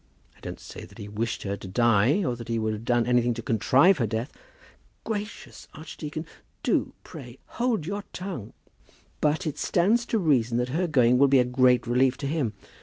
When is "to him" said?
12.17-12.53